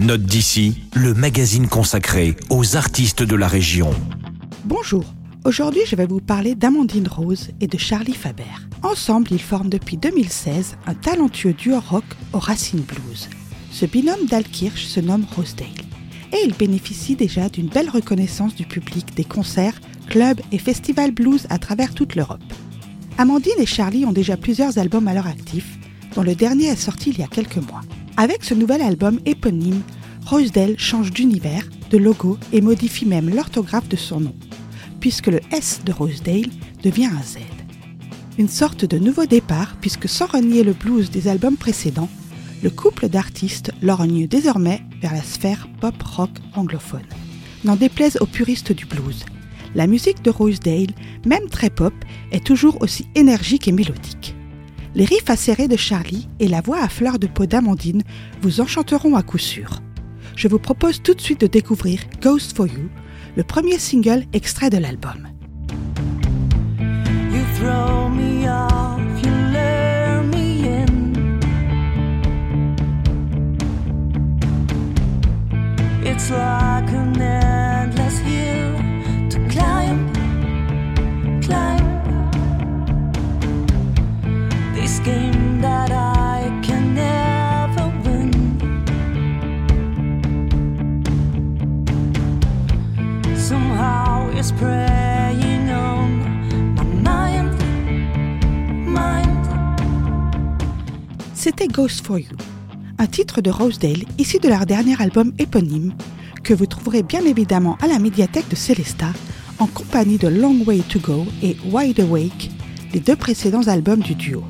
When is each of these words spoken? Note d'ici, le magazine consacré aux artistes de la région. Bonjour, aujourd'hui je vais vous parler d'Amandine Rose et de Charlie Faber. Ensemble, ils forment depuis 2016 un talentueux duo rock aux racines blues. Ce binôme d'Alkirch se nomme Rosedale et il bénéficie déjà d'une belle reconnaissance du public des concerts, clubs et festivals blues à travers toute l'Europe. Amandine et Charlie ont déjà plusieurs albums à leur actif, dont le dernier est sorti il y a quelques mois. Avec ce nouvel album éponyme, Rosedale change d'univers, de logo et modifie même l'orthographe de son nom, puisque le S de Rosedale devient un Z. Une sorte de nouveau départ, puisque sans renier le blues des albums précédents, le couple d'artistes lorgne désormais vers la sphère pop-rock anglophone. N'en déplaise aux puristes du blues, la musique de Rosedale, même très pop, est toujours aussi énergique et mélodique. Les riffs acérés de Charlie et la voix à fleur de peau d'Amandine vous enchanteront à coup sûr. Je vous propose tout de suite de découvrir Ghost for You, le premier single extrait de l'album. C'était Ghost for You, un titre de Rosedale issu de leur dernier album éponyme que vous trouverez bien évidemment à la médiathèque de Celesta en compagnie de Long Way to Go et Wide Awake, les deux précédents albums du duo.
Note 0.00 0.22
d'ici, 0.22 0.80
le 0.94 1.12
magazine 1.12 1.68
consacré 1.68 2.34
aux 2.48 2.74
artistes 2.74 3.22
de 3.22 3.36
la 3.36 3.46
région. 3.46 3.90
Bonjour, 4.64 5.04
aujourd'hui 5.44 5.82
je 5.84 5.94
vais 5.94 6.06
vous 6.06 6.22
parler 6.22 6.54
d'Amandine 6.54 7.06
Rose 7.06 7.50
et 7.60 7.66
de 7.66 7.76
Charlie 7.76 8.14
Faber. 8.14 8.44
Ensemble, 8.82 9.28
ils 9.30 9.42
forment 9.42 9.68
depuis 9.68 9.98
2016 9.98 10.78
un 10.86 10.94
talentueux 10.94 11.52
duo 11.52 11.78
rock 11.78 12.06
aux 12.32 12.38
racines 12.38 12.80
blues. 12.80 13.28
Ce 13.70 13.84
binôme 13.84 14.24
d'Alkirch 14.24 14.86
se 14.86 15.00
nomme 15.00 15.26
Rosedale 15.36 15.68
et 16.32 16.46
il 16.46 16.54
bénéficie 16.54 17.14
déjà 17.14 17.50
d'une 17.50 17.68
belle 17.68 17.90
reconnaissance 17.90 18.54
du 18.54 18.64
public 18.64 19.14
des 19.14 19.24
concerts, 19.24 19.78
clubs 20.08 20.40
et 20.50 20.58
festivals 20.58 21.12
blues 21.12 21.46
à 21.50 21.58
travers 21.58 21.92
toute 21.92 22.14
l'Europe. 22.14 22.40
Amandine 23.18 23.52
et 23.58 23.66
Charlie 23.66 24.06
ont 24.06 24.12
déjà 24.12 24.38
plusieurs 24.38 24.78
albums 24.78 25.08
à 25.08 25.12
leur 25.12 25.26
actif, 25.26 25.78
dont 26.14 26.22
le 26.22 26.34
dernier 26.34 26.68
est 26.68 26.76
sorti 26.76 27.10
il 27.10 27.18
y 27.18 27.22
a 27.22 27.28
quelques 27.28 27.58
mois. 27.58 27.82
Avec 28.16 28.44
ce 28.44 28.54
nouvel 28.54 28.82
album 28.82 29.18
éponyme, 29.26 29.82
Rosedale 30.26 30.78
change 30.78 31.10
d'univers, 31.10 31.64
de 31.90 31.98
logo 31.98 32.38
et 32.52 32.60
modifie 32.60 33.06
même 33.06 33.34
l'orthographe 33.34 33.88
de 33.88 33.96
son 33.96 34.20
nom, 34.20 34.34
puisque 35.00 35.28
le 35.28 35.40
S 35.52 35.80
de 35.84 35.92
Rosedale 35.92 36.50
devient 36.82 37.06
un 37.06 37.22
Z. 37.22 37.38
Une 38.38 38.48
sorte 38.48 38.84
de 38.84 38.98
nouveau 38.98 39.26
départ, 39.26 39.76
puisque 39.80 40.08
sans 40.08 40.26
renier 40.26 40.62
le 40.62 40.72
blues 40.72 41.10
des 41.10 41.28
albums 41.28 41.56
précédents, 41.56 42.10
le 42.62 42.70
couple 42.70 43.08
d'artistes 43.08 43.72
lorgne 43.82 44.26
désormais 44.26 44.82
vers 45.00 45.14
la 45.14 45.22
sphère 45.22 45.68
pop-rock 45.80 46.30
anglophone. 46.54 47.06
N'en 47.64 47.76
déplaise 47.76 48.18
aux 48.20 48.26
puristes 48.26 48.72
du 48.72 48.86
blues, 48.86 49.24
la 49.74 49.86
musique 49.86 50.22
de 50.22 50.30
Rosedale, 50.30 50.94
même 51.24 51.48
très 51.48 51.70
pop, 51.70 51.94
est 52.32 52.44
toujours 52.44 52.82
aussi 52.82 53.06
énergique 53.14 53.68
et 53.68 53.72
mélodique. 53.72 54.19
Les 54.94 55.04
riffs 55.04 55.30
acérés 55.30 55.68
de 55.68 55.76
Charlie 55.76 56.28
et 56.40 56.48
la 56.48 56.60
voix 56.60 56.82
à 56.82 56.88
fleur 56.88 57.18
de 57.18 57.28
peau 57.28 57.46
d'Amandine 57.46 58.02
vous 58.42 58.60
enchanteront 58.60 59.14
à 59.14 59.22
coup 59.22 59.38
sûr. 59.38 59.80
Je 60.34 60.48
vous 60.48 60.58
propose 60.58 61.02
tout 61.02 61.14
de 61.14 61.20
suite 61.20 61.40
de 61.40 61.46
découvrir 61.46 62.00
Ghost 62.20 62.56
for 62.56 62.66
You, 62.66 62.88
le 63.36 63.44
premier 63.44 63.78
single 63.78 64.24
extrait 64.32 64.70
de 64.70 64.78
l'album. 64.78 65.28
C'était 101.34 101.68
Ghost 101.68 102.04
for 102.04 102.18
You, 102.18 102.26
un 102.98 103.06
titre 103.06 103.40
de 103.40 103.50
Rosedale 103.50 104.04
issu 104.18 104.38
de 104.38 104.48
leur 104.48 104.66
dernier 104.66 105.00
album 105.00 105.32
éponyme 105.38 105.94
que 106.44 106.52
vous 106.52 106.66
trouverez 106.66 107.02
bien 107.02 107.24
évidemment 107.24 107.78
à 107.80 107.86
la 107.86 107.98
médiathèque 107.98 108.48
de 108.50 108.56
Celesta 108.56 109.08
en 109.58 109.66
compagnie 109.66 110.18
de 110.18 110.28
Long 110.28 110.62
Way 110.66 110.80
to 110.88 111.00
Go 111.00 111.26
et 111.42 111.56
Wide 111.72 112.00
Awake, 112.00 112.50
les 112.92 113.00
deux 113.00 113.16
précédents 113.16 113.68
albums 113.68 114.00
du 114.00 114.14
duo. 114.14 114.44